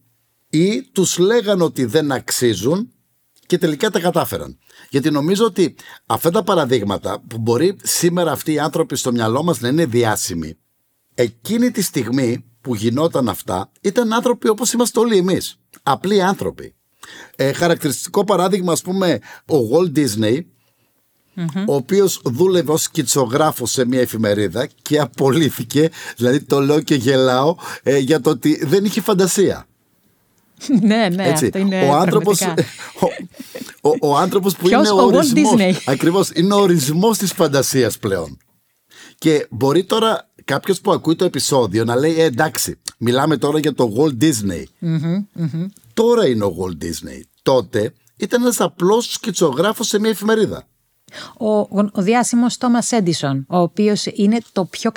[0.50, 2.92] ή τους λέγαν ότι δεν αξίζουν
[3.50, 4.58] και τελικά τα κατάφεραν.
[4.90, 5.76] Γιατί νομίζω ότι
[6.06, 10.58] αυτά τα παραδείγματα που μπορεί σήμερα αυτοί οι άνθρωποι στο μυαλό μας να είναι διάσημοι,
[11.14, 15.60] εκείνη τη στιγμή που γινόταν αυτά ήταν άνθρωποι όπως είμαστε όλοι εμείς.
[15.84, 16.76] Απλοί άνθρωποι.
[17.36, 20.42] Ε, χαρακτηριστικό παράδειγμα ας πούμε ο Walt Disney
[21.68, 27.56] ο οποίος δούλευε ως σκητσογράφος σε μια εφημερίδα και απολύθηκε, δηλαδή το λέω και γελάω,
[27.84, 29.69] ε, για το ότι δεν είχε φαντασία.
[30.82, 31.46] Ναι, ναι, Έτσι.
[31.46, 32.42] αυτό είναι ο άνθρωπος,
[33.82, 38.38] ο, ο, άνθρωπος που είναι ο, ο ορισμός, ακριβώς, είναι ο ορισμός της φαντασίας πλέον.
[39.18, 43.74] Και μπορεί τώρα κάποιος που ακούει το επεισόδιο να λέει ε, εντάξει, μιλάμε τώρα για
[43.74, 44.64] το Walt Disney.
[45.94, 47.22] Τώρα είναι ο Walt Disney.
[47.42, 50.68] Τότε ήταν ένας απλός σκητσογράφος σε μια εφημερίδα
[51.38, 54.92] ο, ο διάσημος Τόμας Έντισον, ο οποίος είναι το πιο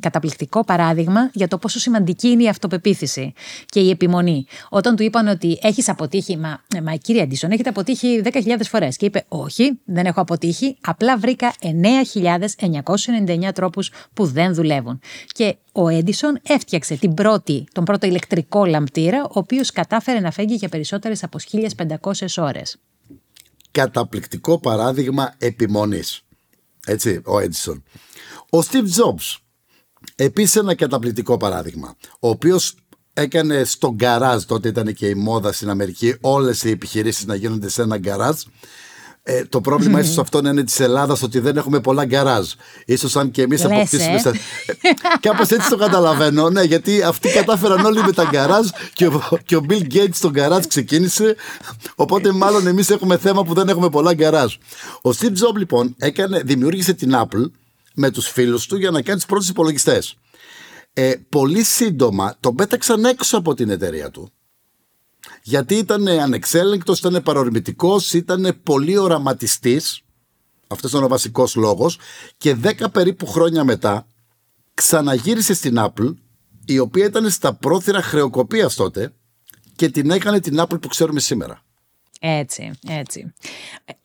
[0.00, 3.32] καταπληκτικό παράδειγμα για το πόσο σημαντική είναι η αυτοπεποίθηση
[3.66, 4.46] και η επιμονή.
[4.68, 9.06] Όταν του είπαν ότι έχεις αποτύχει, μα, μα κύριε Έντισον, έχετε αποτύχει 10.000 φορές και
[9.06, 15.00] είπε όχι, δεν έχω αποτύχει, απλά βρήκα 9.999 τρόπους που δεν δουλεύουν.
[15.26, 20.54] Και ο Έντισον έφτιαξε την πρώτη, τον πρώτο ηλεκτρικό λαμπτήρα, ο οποίος κατάφερε να φέγγει
[20.54, 22.76] για περισσότερες από 1.500 ώρες
[23.72, 26.22] καταπληκτικό παράδειγμα επιμονής.
[26.86, 27.82] Έτσι, ο Έντισον.
[28.50, 29.36] Ο Steve Jobs,
[30.16, 32.74] επίσης ένα καταπληκτικό παράδειγμα, ο οποίος
[33.12, 37.68] έκανε στο γκαράζ, τότε ήταν και η μόδα στην Αμερική, όλες οι επιχειρήσεις να γίνονται
[37.68, 38.42] σε ένα γκαράζ
[39.24, 42.50] ε, το πρόβλημα ίσως αυτό είναι της Ελλάδας ότι δεν έχουμε πολλά γκαράζ.
[42.96, 44.22] σω αν και εμείς αποκτήσουμε.
[44.24, 44.30] Ε;
[45.20, 46.50] Κάπως έτσι το καταλαβαίνω.
[46.50, 50.30] Ναι, γιατί αυτοί κατάφεραν όλοι με τα γκαράζ και ο, και ο Bill Gates στο
[50.30, 51.36] γκαράζ ξεκίνησε.
[51.94, 54.54] Οπότε μάλλον εμείς έχουμε θέμα που δεν έχουμε πολλά γκαράζ.
[55.02, 57.50] Ο Steve Jobs λοιπόν έκανε, δημιούργησε την Apple
[57.94, 60.16] με τους φίλους του για να κάνει του πρώτου υπολογιστές.
[60.92, 64.32] Ε, πολύ σύντομα τον πέταξαν έξω από την εταιρεία του
[65.42, 70.02] γιατί ήταν ανεξέλεγκτος, ήταν παρορμητικός, ήταν πολύ οραματιστής,
[70.66, 71.98] αυτός ήταν ο βασικός λόγος
[72.36, 74.06] και δέκα περίπου χρόνια μετά
[74.74, 76.14] ξαναγύρισε στην Apple
[76.64, 79.12] η οποία ήταν στα πρόθυρα χρεοκοπίας τότε
[79.76, 81.62] και την έκανε την Apple που ξέρουμε σήμερα.
[82.24, 83.32] Έτσι, έτσι.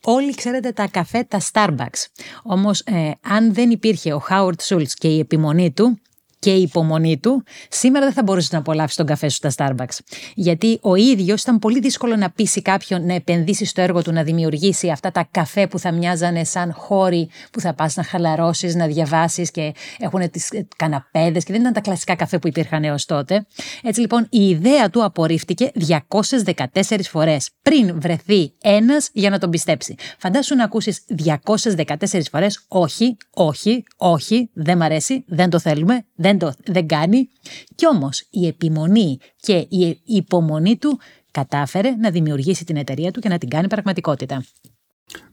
[0.03, 2.06] Όλοι ξέρετε τα καφέ, τα Starbucks.
[2.43, 5.99] Όμως, ε, αν δεν υπήρχε ο Howard Schultz και η επιμονή του,
[6.39, 9.97] και η υπομονή του, σήμερα δεν θα μπορούσε να απολαύσει τον καφέ σου στα Starbucks.
[10.36, 14.23] Γιατί ο ίδιος ήταν πολύ δύσκολο να πείσει κάποιον να επενδύσει στο έργο του, να
[14.23, 18.88] δημιουργήσει αυτά τα καφέ που θα μοιάζανε σαν χώροι που θα πας να χαλαρώσεις, να
[18.88, 23.45] διαβάσεις και έχουν τις καναπέδες και δεν ήταν τα κλασικά καφέ που υπήρχαν έως τότε.
[23.84, 29.95] Έτσι λοιπόν η ιδέα του απορρίφθηκε 214 φορές πριν βρεθεί ένας για να τον πιστέψει.
[30.17, 36.26] Φαντάσου να ακούσεις 214 φορές όχι, όχι, όχι, δεν μ' αρέσει, δεν το θέλουμε, δεν,
[36.33, 37.29] το, δεν κάνει.
[37.75, 40.99] Κι όμως η επιμονή και η υπομονή του
[41.31, 44.43] κατάφερε να δημιουργήσει την εταιρεία του και να την κάνει πραγματικότητα.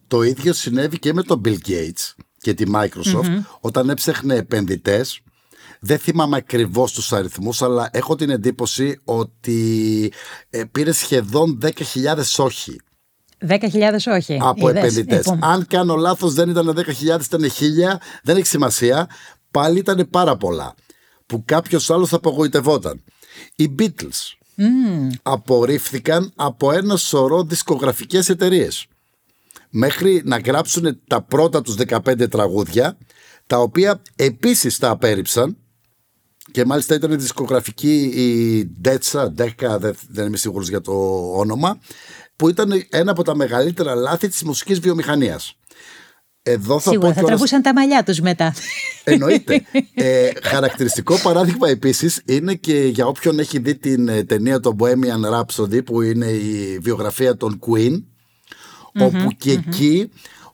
[0.08, 5.20] Το ίδιο συνέβη και με τον Bill Gates και τη Microsoft όταν έψεχνε επενδυτές
[5.80, 10.12] δεν θυμάμαι ακριβώς τους αριθμούς, αλλά έχω την εντύπωση ότι
[10.50, 11.72] ε, πήρε σχεδόν 10.000
[12.36, 12.76] όχι.
[13.48, 13.58] 10.000
[14.06, 14.38] όχι.
[14.40, 15.36] Από επενδυτές.
[15.40, 17.48] Αν κάνω λάθος, δεν ήταν 10.000, ήταν 1.000.
[18.22, 19.08] Δεν έχει σημασία.
[19.50, 20.74] Πάλι ήταν πάρα πολλά
[21.26, 23.04] που κάποιος άλλος θα απογοητευόταν.
[23.56, 25.10] Οι Beatles mm.
[25.22, 28.86] απορρίφθηκαν από ένα σωρό δισκογραφικές εταιρείες.
[29.70, 32.98] Μέχρι να γράψουν τα πρώτα τους 15 τραγούδια,
[33.46, 35.56] τα οποία επίσης τα απέρριψαν
[36.52, 40.92] και μάλιστα ήταν η δισκογραφική η Ντέτσα, Ντέκα, δεν είμαι σίγουρος για το
[41.36, 41.78] όνομα,
[42.36, 45.56] που ήταν ένα από τα μεγαλύτερα λάθη της μουσικής βιομηχανίας.
[46.46, 48.54] Εδώ θα Σίγουρα, πω θα τραβούσαν τα μαλλιά τους μετά.
[49.04, 49.62] Εννοείται.
[49.94, 55.40] ε, χαρακτηριστικό παράδειγμα επίσης είναι και για όποιον έχει δει την ε, ταινία το Bohemian
[55.40, 58.02] Rhapsody που είναι η βιογραφία των Queen
[58.94, 60.10] οπου και εκεί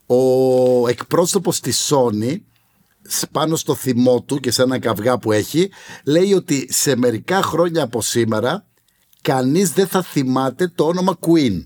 [0.07, 2.37] ο εκπρόσωπος της Sony
[3.33, 5.71] πάνω στο θυμό του και σε ένα καυγά που έχει,
[6.05, 8.67] λέει ότι σε μερικά χρόνια από σήμερα
[9.21, 11.63] κανείς δεν θα θυμάται το όνομα Queen.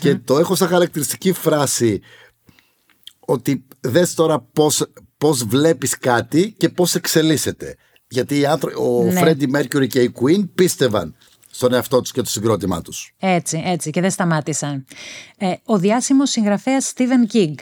[0.00, 2.00] Και το έχω σαν χαρακτηριστική φράση
[3.20, 4.86] ότι δες τώρα πώς,
[5.18, 7.76] πώς βλέπεις κάτι και πώς εξελίσσεται.
[8.08, 8.44] Γιατί
[8.78, 9.18] ο ναι.
[9.18, 11.16] Φρέντι Μέρκιουρι και η Queen πίστευαν
[11.56, 13.14] στον εαυτό τους και το συγκρότημά τους.
[13.18, 14.84] Έτσι, έτσι και δεν σταμάτησαν.
[15.38, 17.54] Ε, ο διάσημος συγγραφέας Stephen King,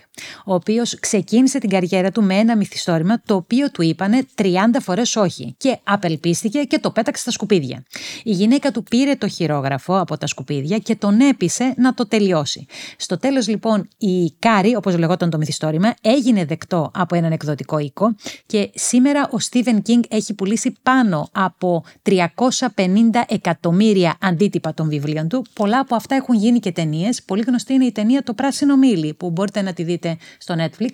[0.44, 4.46] ο οποίος ξεκίνησε την καριέρα του με ένα μυθιστόρημα το οποίο του είπανε 30
[4.80, 7.84] φορές όχι και απελπίστηκε και το πέταξε στα σκουπίδια.
[8.22, 12.66] Η γυναίκα του πήρε το χειρόγραφο από τα σκουπίδια και τον έπεισε να το τελειώσει.
[12.96, 18.14] Στο τέλος λοιπόν η Κάρι, όπως λεγόταν το μυθιστόρημα, έγινε δεκτό από έναν εκδοτικό οίκο
[18.46, 22.18] και σήμερα ο Stephen King έχει πουλήσει πάνω από 350
[23.28, 23.82] εκατομμύρια
[24.20, 25.44] αντίτυπα των βιβλίων του.
[25.52, 27.22] Πολλά από αυτά έχουν γίνει και ταινίες.
[27.22, 30.90] Πολύ γνωστή είναι η ταινία Το Πράσινο Μήλι που μπορείτε να τη δείτε στο Netflix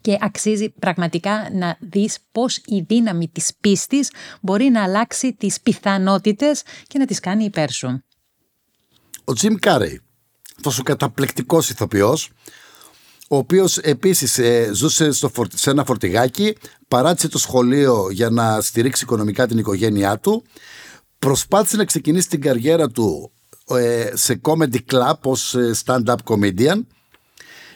[0.00, 6.62] και αξίζει πραγματικά να δεις πώς η δύναμη της πίστης μπορεί να αλλάξει τις πιθανότητες
[6.86, 8.02] και να τις κάνει υπέρ σου.
[9.24, 10.00] Ο Τζιμ Κάρεϊ,
[10.56, 12.30] αυτός ο καταπληκτικός ηθοποιός,
[13.28, 16.56] ο οποίος επίσης ε, ζούσε στο, σε ένα φορτηγάκι,
[16.88, 20.44] παράτησε το σχολείο για να στηρίξει οικονομικά την οικογένειά του,
[21.20, 23.30] προσπάθησε να ξεκινήσει την καριέρα του
[23.68, 26.84] ε, σε comedy club ως ε, stand-up comedian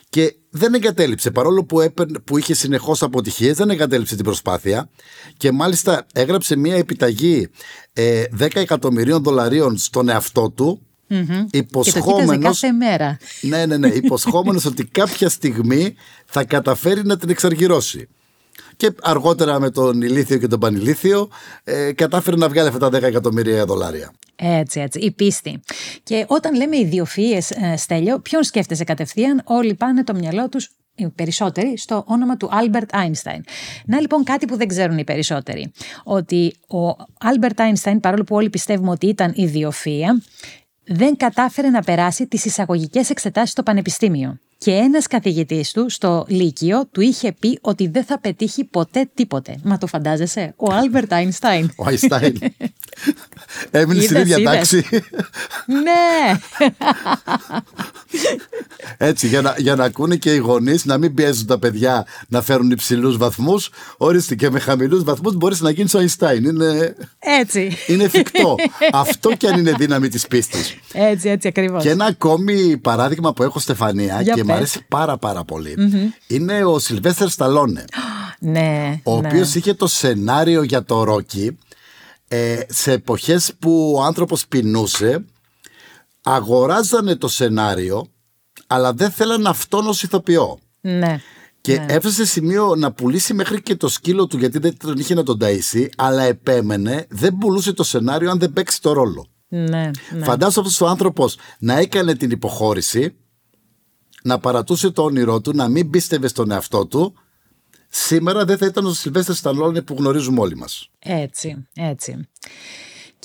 [0.08, 1.92] και δεν εγκατέλειψε παρόλο που,
[2.24, 4.88] που είχε συνεχώς αποτυχίες δεν εγκατέλειψε την προσπάθεια
[5.36, 7.48] και μάλιστα έγραψε μια επιταγή
[7.92, 11.46] ε, 10 εκατομμυρίων δολαρίων στον εαυτό του Mm-hmm.
[11.50, 13.18] Υποσχόμενος, και το μέρα.
[13.40, 13.88] Ναι, ναι, ναι.
[13.88, 15.94] Υποσχόμενος ότι κάποια στιγμή
[16.26, 18.08] θα καταφέρει να την εξαργυρώσει
[18.76, 21.28] και αργότερα με τον ηλίθιο και τον πανηλίθιο
[21.64, 24.12] ε, κατάφερε να βγάλει αυτά τα 10 εκατομμύρια δολάρια.
[24.36, 25.60] Έτσι, έτσι, η πίστη.
[26.02, 31.08] Και όταν λέμε ιδιοφυΐες, ε, Στέλιο, ποιον σκέφτεσαι κατευθείαν, όλοι πάνε το μυαλό τους οι
[31.08, 33.44] περισσότεροι στο όνομα του Άλμπερτ Άινσταϊν.
[33.84, 35.72] Να λοιπόν κάτι που δεν ξέρουν οι περισσότεροι.
[36.04, 40.22] Ότι ο Άλμπερτ Άινσταϊν, παρόλο που όλοι πιστεύουμε ότι ήταν ιδιοφυΐα,
[40.86, 44.38] δεν κατάφερε να περάσει τις εισαγωγικές εξετάσεις στο πανεπιστήμιο.
[44.64, 49.58] Και ένας καθηγητής του στο Λύκειο του είχε πει ότι δεν θα πετύχει ποτέ τίποτε.
[49.62, 51.70] Μα το φαντάζεσαι, ο Άλμπερτ Αϊνστάιν.
[51.76, 52.38] Ο Αϊνστάιν.
[53.70, 54.84] Έμεινε στην ίδια τάξη.
[55.66, 56.38] ναι.
[58.98, 62.42] Έτσι, για να, για να ακούνε και οι γονείς να μην πιέζουν τα παιδιά να
[62.42, 63.70] φέρουν υψηλούς βαθμούς.
[63.96, 66.44] Ορίστε και με χαμηλούς βαθμούς μπορείς να γίνεις ο Αϊνστάιν.
[66.44, 67.76] Είναι, έτσι.
[67.86, 68.56] είναι εφικτό.
[68.92, 70.76] Αυτό και αν είναι δύναμη της πίστης.
[70.92, 71.82] Έτσι, έτσι ακριβώς.
[71.82, 75.44] Και ένα ακόμη παράδειγμα που έχω Στεφανία για και μου αρέσει πάρα πάρα
[76.26, 77.84] είναι ο Σιλβέστερ Σταλόνε.
[78.38, 79.00] Ναι.
[79.02, 79.28] Ο ναι.
[79.28, 81.58] οποίος είχε το σενάριο για το Ρόκι
[82.28, 85.24] ε, σε εποχές που ο άνθρωπος πεινούσε
[86.22, 88.06] αγοράζανε το σενάριο
[88.66, 90.58] αλλά δεν θέλαν αυτόν ως ηθοποιό.
[90.80, 91.20] Ναι.
[91.60, 91.86] Και ναι.
[91.88, 95.22] έφτασε σε σημείο να πουλήσει μέχρι και το σκύλο του γιατί δεν τον είχε να
[95.22, 99.26] τον ταΐσει αλλά επέμενε δεν πουλούσε το σενάριο αν δεν παίξει το ρόλο.
[99.48, 100.24] Ναι, ναι.
[100.24, 103.14] Φαντάζομαι αυτός ο άνθρωπος να έκανε την υποχώρηση
[104.26, 107.14] να παρατούσε το όνειρό του, να μην πίστευε στον εαυτό του
[107.88, 110.90] σήμερα δεν θα ήταν ο Σιλβέστερ Σταλόνε που γνωρίζουμε όλοι μας.
[110.98, 112.28] Έτσι, έτσι.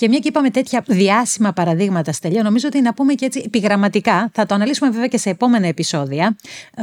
[0.00, 4.30] Και μια και είπαμε τέτοια διάσημα παραδείγματα, Στελιά, νομίζω ότι να πούμε και έτσι επιγραμματικά,
[4.32, 6.36] θα το αναλύσουμε βέβαια και σε επόμενα επεισόδια,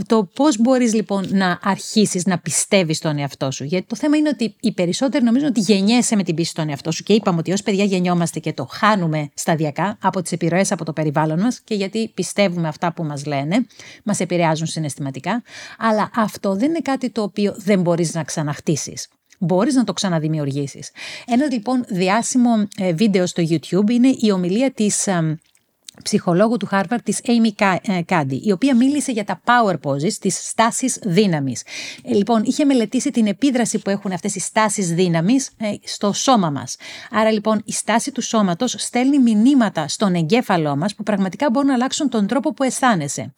[0.06, 3.64] το πώς μπορείς λοιπόν να αρχίσεις να πιστεύεις στον εαυτό σου.
[3.64, 6.92] Γιατί το θέμα είναι ότι οι περισσότεροι νομίζουν ότι γεννιέσαι με την πίστη στον εαυτό
[6.92, 7.04] σου.
[7.04, 10.94] Και είπαμε ότι ως παιδιά γεννιόμαστε και το χάνουμε σταδιακά από τις επιρροές από το
[10.94, 13.66] περιβάλλον μας και γιατί πιστεύουμε αυτά που μας λένε,
[14.04, 15.44] μας επηρεάζουν συναισθηματικά.
[15.78, 20.92] Αλλά αυτό δεν είναι κάτι το οποίο δεν μπορείς να ξαναχτίσεις μπορείς να το ξαναδημιουργήσεις.
[21.28, 25.40] Ένα λοιπόν διάσημο ε, βίντεο στο YouTube είναι η ομιλία της ε,
[26.04, 30.48] ψυχολόγου του Harvard της Amy Cuddy, ε, η οποία μίλησε για τα power poses, τις
[30.48, 31.64] στάσεις δύναμης.
[32.04, 35.50] λοιπόν, είχε μελετήσει την επίδραση που έχουν αυτές οι στάσεις δύναμης
[35.84, 36.76] στο σώμα μας.
[37.12, 41.74] Άρα λοιπόν η στάση του σώματος στέλνει μηνύματα στον εγκέφαλό μας που πραγματικά μπορούν να
[41.74, 43.34] αλλάξουν τον τρόπο που αισθάνεσαι.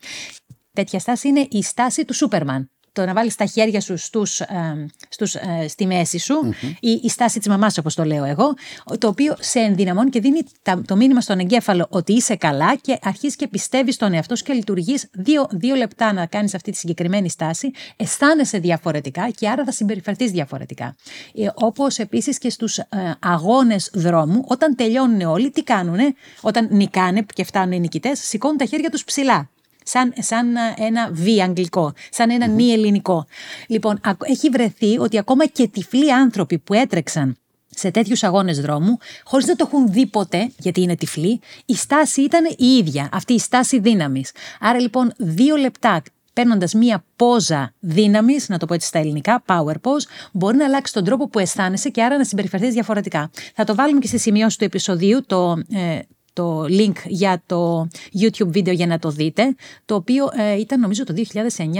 [0.74, 4.86] Τέτοια στάση είναι η στάση του Σούπερμαν το να βάλεις τα χέρια σου στους, ε,
[5.10, 8.54] στους, ε, στη μέση σου ή η στάση της μαμάς όπως το λέω εγώ
[8.98, 10.42] το οποίο σε ενδυναμώνει και δίνει
[10.86, 14.54] το μήνυμα στον εγκέφαλο ότι είσαι καλά και αρχίζεις και πιστεύεις στον εαυτό σου και
[14.54, 19.72] λειτουργείς δύο, δύο λεπτά να κάνεις αυτή τη συγκεκριμένη στάση αισθάνεσαι διαφορετικά και άρα θα
[19.72, 20.96] συμπεριφερθείς διαφορετικά.
[21.34, 22.88] Ε, όπως επίσης και στους ε,
[23.20, 28.66] αγώνες δρόμου όταν τελειώνουν όλοι τι κάνουνε; Όταν νικάνε και φτάνουν οι νικητές σηκώνουν τα
[28.66, 29.50] χέρια τους ψηλά
[29.90, 30.48] σαν, σαν
[30.78, 33.26] ένα β αγγλικό, σαν ένα νη ελληνικό.
[33.68, 37.38] Λοιπόν, έχει βρεθεί ότι ακόμα και τυφλοί άνθρωποι που έτρεξαν
[37.70, 42.22] σε τέτοιους αγώνες δρόμου, χωρίς να το έχουν δει ποτέ, γιατί είναι τυφλοί, η στάση
[42.22, 44.32] ήταν η ίδια, αυτή η στάση δύναμης.
[44.60, 46.02] Άρα λοιπόν, δύο λεπτά
[46.34, 50.94] παίρνοντας μία πόζα δύναμης, να το πω έτσι στα ελληνικά, power pose, μπορεί να αλλάξει
[50.94, 53.30] τον τρόπο που αισθάνεσαι και άρα να συμπεριφερθείς διαφορετικά.
[53.56, 56.00] Θα το βάλουμε και στη σημειώση του επεισοδίου, το, ε,
[56.40, 57.88] το link για το
[58.20, 61.24] YouTube βίντεο για να το δείτε, το οποίο ε, ήταν νομίζω το 2009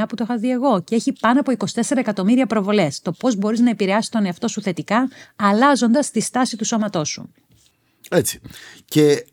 [0.08, 3.02] που το είχα δει εγώ και έχει πάνω από 24 εκατομμύρια προβολές.
[3.02, 7.32] Το πώς μπορείς να επηρεάσεις τον εαυτό σου θετικά, αλλάζοντας τη στάση του σώματός σου.
[8.10, 8.40] Έτσι.
[8.86, 9.26] Και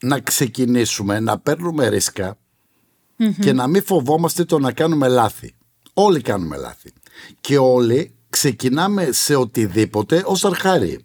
[0.00, 2.00] να ξεκινήσουμε να παίρνουμε
[3.40, 5.54] και να μην φοβόμαστε το να κάνουμε λάθη.
[5.94, 6.92] Όλοι κάνουμε λάθη.
[7.40, 11.04] Και όλοι ξεκινάμε σε οτιδήποτε ως αρχάρι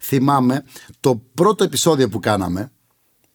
[0.00, 0.64] θυμάμαι
[1.00, 2.70] το πρώτο επεισόδιο που κάναμε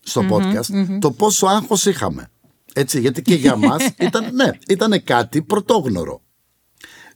[0.04, 2.28] στο podcast, το πόσο άγχος είχαμε.
[2.74, 6.22] Έτσι, γιατί και για μας ήταν, ναι, ήταν κάτι πρωτόγνωρο.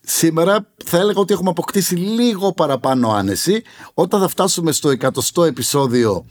[0.02, 3.62] Σήμερα θα έλεγα ότι έχουμε αποκτήσει λίγο παραπάνω άνεση.
[3.94, 6.26] Όταν θα φτάσουμε στο εκατοστό επεισόδιο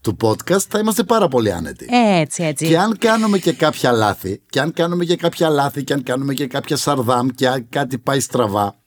[0.00, 1.86] του podcast θα είμαστε πάρα πολύ άνετοι.
[1.90, 2.66] Έτσι, έτσι.
[2.66, 6.34] Και αν κάνουμε και κάποια λάθη, και αν κάνουμε και κάποια λάθη, και αν κάνουμε
[6.34, 8.80] και κάποια σαρδάμ, και αν κάτι πάει στραβά,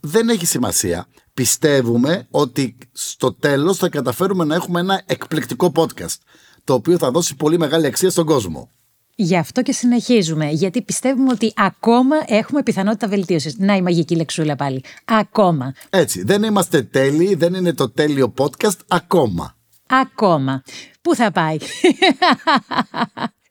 [0.00, 6.16] δεν έχει σημασία πιστεύουμε ότι στο τέλος θα καταφέρουμε να έχουμε ένα εκπληκτικό podcast
[6.64, 8.70] το οποίο θα δώσει πολύ μεγάλη αξία στον κόσμο.
[9.14, 13.58] Γι' αυτό και συνεχίζουμε, γιατί πιστεύουμε ότι ακόμα έχουμε πιθανότητα βελτίωσης.
[13.58, 14.84] Να η μαγική λεξούλα πάλι.
[15.04, 15.74] Ακόμα.
[15.90, 19.56] Έτσι, δεν είμαστε τέλειοι, δεν είναι το τέλειο podcast ακόμα.
[19.86, 20.62] Ακόμα.
[21.02, 21.56] Πού θα πάει;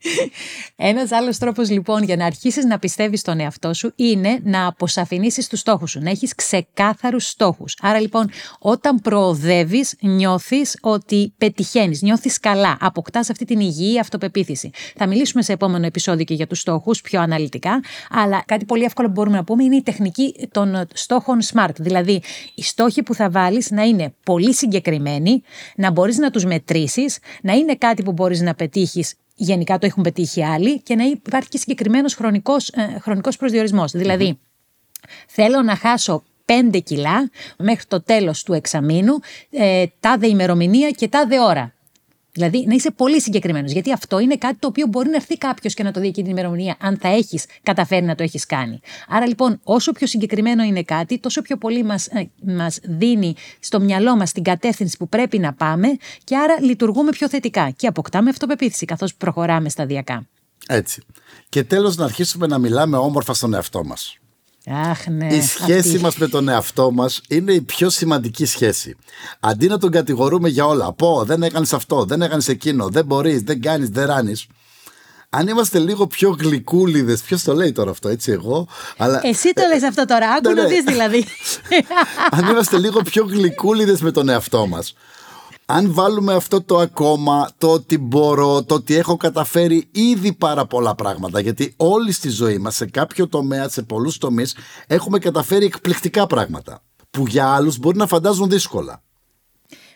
[0.75, 5.47] Ένας άλλος τρόπος λοιπόν για να αρχίσεις να πιστεύεις στον εαυτό σου είναι να αποσαφηνίσεις
[5.47, 7.77] τους στόχους σου, να έχεις ξεκάθαρους στόχους.
[7.81, 14.69] Άρα λοιπόν, όταν προοδεύεις, νιώθεις ότι πετυχαίνεις, νιώθεις καλά, αποκτάς αυτή την υγιή αυτοπεποίθηση.
[14.95, 19.07] Θα μιλήσουμε σε επόμενο επεισόδιο και για τους στόχους πιο αναλυτικά, αλλά κάτι πολύ εύκολο
[19.07, 21.75] που μπορούμε να πούμε είναι η τεχνική των στόχων SMART.
[21.77, 22.21] Δηλαδή,
[22.55, 25.43] οι στόχοι που θα βάλεις να είναι πολύ συγκεκριμένοι,
[25.75, 30.03] να μπορείς να τους μετρήσεις, να είναι κάτι που μπορείς να πετύχεις γενικά το έχουν
[30.03, 33.91] πετύχει άλλοι και να υπάρχει και συγκεκριμένος χρονικός ε, χρονικός προσδιορισμός.
[33.91, 34.39] Δηλαδή,
[35.27, 36.23] θέλω να χάσω
[36.73, 39.13] 5 κιλά μέχρι το τέλος του εξαμήνου,
[39.49, 41.73] ε, τάδε ημερομηνία και τάδε ώρα.
[42.31, 43.71] Δηλαδή να είσαι πολύ συγκεκριμένος.
[43.71, 46.27] Γιατί αυτό είναι κάτι το οποίο μπορεί να έρθει κάποιος και να το δει εκείνη
[46.27, 48.79] την ημερομηνία, αν θα έχεις καταφέρει να το έχεις κάνει.
[49.07, 52.07] Άρα λοιπόν, όσο πιο συγκεκριμένο είναι κάτι, τόσο πιο πολύ μας
[52.43, 55.87] μας ε, δίνει στο μυαλό μας την κατεύθυνση που πρέπει να πάμε
[56.23, 60.27] και άρα λειτουργούμε πιο θετικά και αποκτάμε αυτοπεποίθηση καθώς προχωράμε σταδιακά.
[60.67, 61.03] Έτσι.
[61.49, 64.20] Και τέλος να αρχίσουμε να μιλάμε όμορφα στον εαυτό μας.
[64.65, 65.99] Αχ, ναι, η σχέση αυτή.
[65.99, 68.95] μας με τον εαυτό μας είναι η πιο σημαντική σχέση.
[69.39, 73.41] Αντί να τον κατηγορούμε για όλα, πω δεν έκανες αυτό, δεν έκανες εκείνο, δεν μπορείς,
[73.41, 74.47] δεν κάνεις, δεν ράνεις.
[75.29, 78.67] Αν είμαστε λίγο πιο γλυκούλιδες, ποιος το λέει τώρα αυτό, έτσι εγώ.
[78.97, 79.19] Αλλά...
[79.23, 80.67] Εσύ το λες αυτό τώρα, άκου ναι, να ναι.
[80.67, 81.25] δεις δηλαδή.
[82.31, 84.93] Αν είμαστε λίγο πιο γλυκούλιδες με τον εαυτό μας,
[85.65, 90.95] αν βάλουμε αυτό το ακόμα, το ότι μπορώ, το ότι έχω καταφέρει ήδη πάρα πολλά
[90.95, 94.55] πράγματα, γιατί όλοι στη ζωή μας, σε κάποιο τομέα, σε πολλούς τομείς,
[94.87, 99.01] έχουμε καταφέρει εκπληκτικά πράγματα, που για άλλους μπορεί να φαντάζουν δύσκολα.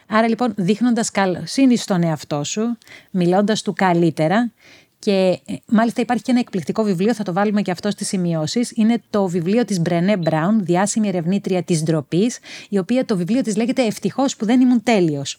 [0.08, 2.78] Άρα λοιπόν δείχνοντας καλοσύνη στον εαυτό σου,
[3.12, 4.52] μιλώντας του καλύτερα
[5.00, 8.72] και ε, μάλιστα υπάρχει και ένα εκπληκτικό βιβλίο, θα το βάλουμε και αυτό στις σημειώσεις.
[8.76, 13.56] Είναι το βιβλίο της Μπρενέ Μπράουν, διάσημη ερευνήτρια της ντροπής, η οποία το βιβλίο της
[13.56, 15.38] λέγεται Ευτυχώς που δεν ήμουν τέλειος.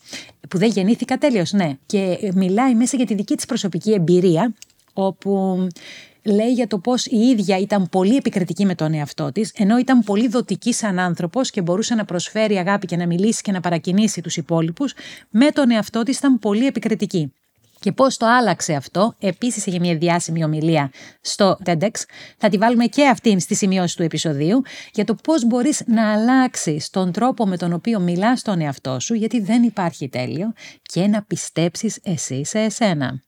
[0.49, 1.77] Που δεν γεννήθηκα τέλειος, ναι.
[1.87, 4.55] Και ε, μιλάει μέσα για τη δική της προσωπική εμπειρία,
[4.93, 5.67] όπου
[6.23, 10.01] λέει για το πώς η ίδια ήταν πολύ επικριτική με τον εαυτό της, ενώ ήταν
[10.03, 14.21] πολύ δοτική σαν άνθρωπος και μπορούσε να προσφέρει αγάπη και να μιλήσει και να παρακινήσει
[14.21, 14.95] τους υπόλοιπους,
[15.31, 17.33] με τον εαυτό της ήταν πολύ επικριτική.
[17.81, 21.91] Και πώς το άλλαξε αυτό, επίσης είχε μια διάσημη ομιλία στο TEDx,
[22.39, 24.63] θα τη βάλουμε και αυτήν στη σημειώση του επεισοδίου,
[24.93, 29.15] για το πώς μπορείς να αλλάξεις τον τρόπο με τον οποίο μιλάς στον εαυτό σου,
[29.15, 33.21] γιατί δεν υπάρχει τέλειο, και να πιστέψεις εσύ σε εσένα.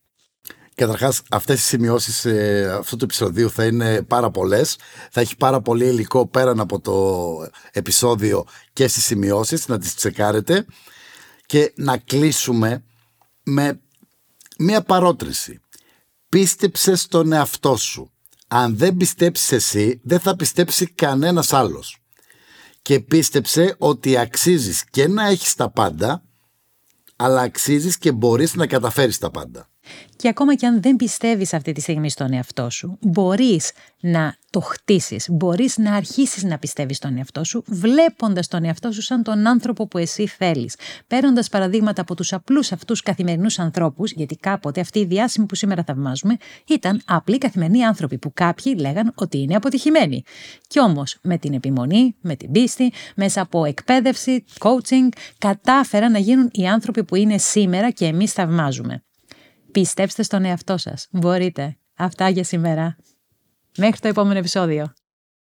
[0.74, 4.76] Καταρχάς, αυτές οι σημειώσεις ε, αυτού του επεισοδίου θα είναι πάρα πολλές.
[5.10, 7.28] Θα έχει πάρα πολύ υλικό πέραν από το
[7.72, 10.66] επεισόδιο και στις σημειώσεις, να τις τσεκάρετε.
[11.46, 12.84] Και να κλείσουμε
[13.42, 13.80] με
[14.58, 15.60] μία παρότριση.
[16.28, 18.12] Πίστεψε στον εαυτό σου.
[18.48, 21.98] Αν δεν πιστέψεις εσύ, δεν θα πιστέψει κανένας άλλος.
[22.82, 26.22] Και πίστεψε ότι αξίζεις και να έχεις τα πάντα,
[27.16, 29.68] αλλά αξίζεις και μπορείς να καταφέρεις τα πάντα.
[30.16, 34.60] Και ακόμα και αν δεν πιστεύεις αυτή τη στιγμή στον εαυτό σου, μπορείς να το
[34.60, 39.46] χτίσεις, μπορείς να αρχίσεις να πιστεύεις στον εαυτό σου, βλέποντας τον εαυτό σου σαν τον
[39.46, 40.76] άνθρωπο που εσύ θέλεις.
[41.06, 45.84] Παίρνοντας παραδείγματα από τους απλούς αυτούς καθημερινούς ανθρώπους, γιατί κάποτε αυτοί οι διάσημοι που σήμερα
[45.84, 46.36] θαυμάζουμε
[46.68, 50.22] ήταν απλοί καθημερινοί άνθρωποι που κάποιοι λέγαν ότι είναι αποτυχημένοι.
[50.66, 56.48] Κι όμως με την επιμονή, με την πίστη, μέσα από εκπαίδευση, coaching, κατάφεραν να γίνουν
[56.52, 59.02] οι άνθρωποι που είναι σήμερα και εμείς θαυμάζουμε.
[59.72, 61.06] Πιστέψτε στον εαυτό σας.
[61.10, 61.76] Μπορείτε.
[61.96, 62.96] Αυτά για σήμερα.
[63.76, 64.92] Μέχρι το επόμενο επεισόδιο.